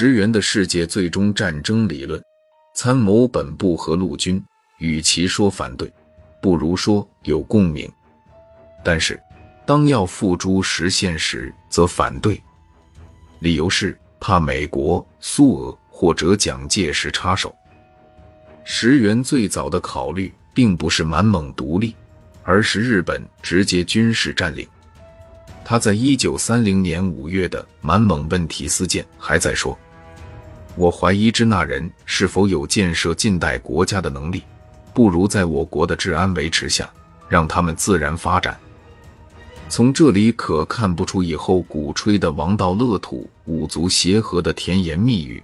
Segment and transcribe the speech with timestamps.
[0.00, 2.22] 石原的世界最终战争理论，
[2.72, 4.40] 参谋本部和陆军，
[4.78, 5.92] 与其说反对，
[6.40, 7.90] 不如说有共鸣。
[8.84, 9.20] 但是，
[9.66, 12.40] 当要付诸实现时，则反对，
[13.40, 17.52] 理由是怕美国、苏俄或者蒋介石插手。
[18.62, 21.92] 石原最早的考虑并不是满蒙独立，
[22.44, 24.64] 而是日本直接军事占领。
[25.64, 29.76] 他在一九三零年五月的满蒙问题思见还在说
[30.78, 34.44] ：“我怀疑支那人是否有建设近代国家的能力，
[34.94, 36.88] 不如在我国的治安维持下，
[37.28, 38.56] 让他们自然发展。”
[39.68, 45.42] 从这里可看不出以后鼓吹的王道乐土、五族协和的甜言蜜语，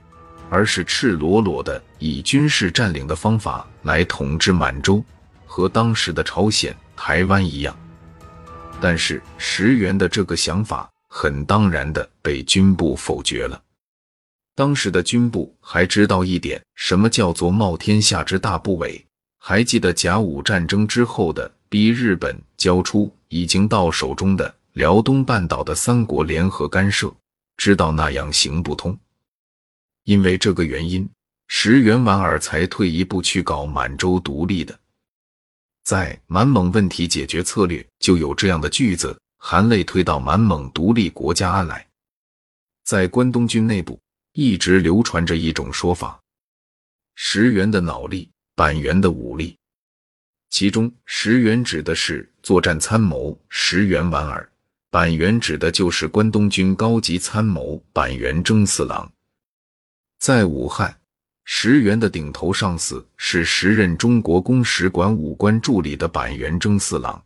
[0.49, 5.05] 而是赤裸裸的以军事占领的方法来统治满洲，
[5.45, 7.77] 和当时的朝鲜、台湾一样。
[8.81, 13.61] 但是石原的这个想法很当然的被军部否决了。
[14.55, 19.03] 当时的军部还知道一点，什么叫做冒天下之大不韪？
[19.39, 27.13] 还记得甲午战争之后的逼日本交出已经到手中的辽东半岛的三国联合干涉，
[27.57, 28.97] 知道那样行不通。
[30.05, 31.09] 因为这个原因，
[31.49, 34.79] 石原莞尔才退一步去搞满洲独立的。
[35.83, 41.87] 在满蒙问题解决策略就有这样的句子，含泪推到满蒙独立国家安来。
[42.85, 43.99] 在关东军内部
[44.35, 46.21] 一直流传着一种说法：
[47.15, 49.57] 石原的脑力，板垣的武力。
[50.51, 54.51] 其中石原指的是作战参谋石原莞尔，
[54.91, 59.11] 板垣指的就是关东军高级参谋板垣征四郎。
[60.19, 60.95] 在武汉。
[61.47, 67.23] 石原的顶头上司是时任中国公使馆武官助理的板垣征四郎。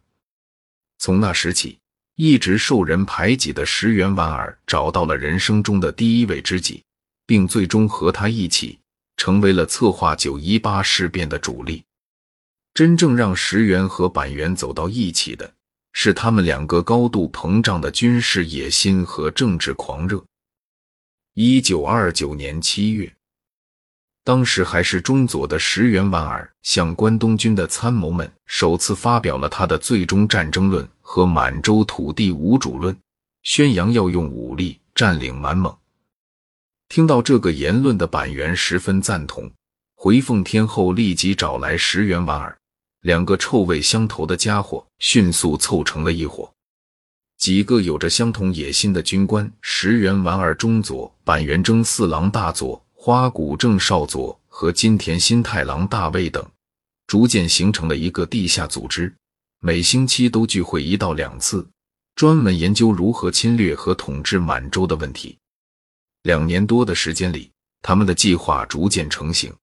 [0.98, 1.78] 从那时起，
[2.16, 6.82] 一直受人排挤的石原莞尔找到了人生中的第一位知己，
[7.28, 8.78] 并最终和他一起
[9.18, 11.84] 成为了策划九一八事变的主力。
[12.72, 15.52] 真正让石原和板垣走到一起的，
[15.92, 20.24] 是他们两个高度膨胀的军事野心和政治狂热。
[21.34, 23.12] 一九二九年七月。
[24.24, 32.96] 当时还是中佐的石原莞尔向关东军的参谋们首次发表了他的最终战争论和满洲土地无主论，
[33.42, 35.76] 宣扬要用武力占领满蒙。
[36.88, 39.50] 听到这个言论的板垣十分赞同，
[39.94, 42.56] 回奉天后立即找来石原莞尔，
[43.02, 46.50] 两个臭味相投的家伙迅速凑成了一伙。
[47.36, 52.82] 几个有着相同野心的军官：石原莞尔中佐、板垣征四郎大佐。
[53.00, 56.44] 花谷正少佐和金田新太郎大尉等，
[57.06, 59.14] 逐渐形成了一个地下组织，
[59.60, 61.64] 每星期都聚会一到两次，
[62.16, 65.37] 专门研究如何侵略和统治满洲的问题。
[66.22, 67.50] 两年多的时间里，
[67.82, 69.54] 他们的计划逐渐成型。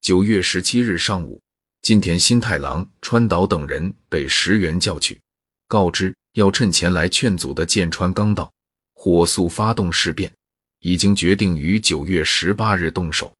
[0.00, 1.40] 九月十七日上午，
[1.82, 5.20] 金田新太郎、川岛等人被石原叫去，
[5.68, 8.52] 告知要趁前来劝阻的剑川刚到，
[8.94, 10.32] 火速发动事变。
[10.80, 13.32] 已经决定于九月十八日动手，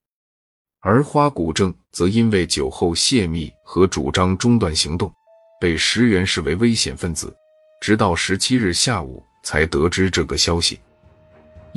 [0.80, 5.14] 而花谷正则因为酒后泄密和主张中断行动，
[5.60, 7.32] 被石原视为危险分子，
[7.80, 10.80] 直到十七日下午才得知这个消息。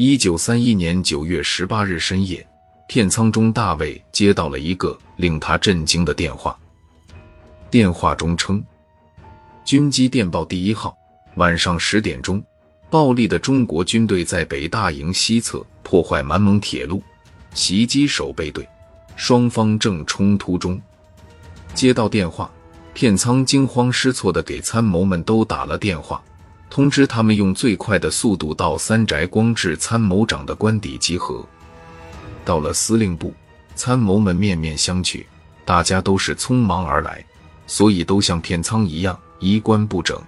[0.01, 2.47] 一九三一年九月十八日深夜，
[2.87, 6.57] 片仓中大尉接到了一个令他震惊的电话。
[7.69, 8.63] 电话中称
[9.65, 10.97] ：“军机电报第一号，
[11.35, 12.41] 晚上十点钟。”
[12.89, 17.03] 暴力的中国军队在北大营西侧破坏满蒙铁路，
[17.53, 18.65] 袭击守备队，
[19.17, 20.81] 双方正冲突中。
[21.73, 22.49] 接到电话，
[22.93, 26.23] 片仓惊慌失措地给参谋们都打了电话，
[26.69, 31.44] 通知他们用最快的速度到三宅光治参谋长的官邸集合。
[32.46, 33.34] 到了司令部，
[33.75, 35.25] 参谋们面面相觑，
[35.66, 37.25] 大家都是匆忙而来，
[37.66, 40.22] 所以都像片仓一样衣冠不整。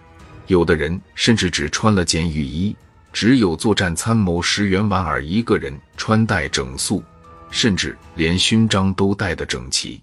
[0.47, 2.75] 有的人甚至只穿了件雨衣，
[3.13, 7.03] 只有作战参谋石原莞尔一个人穿戴整肃，
[7.49, 10.02] 甚至连勋章都戴得整齐。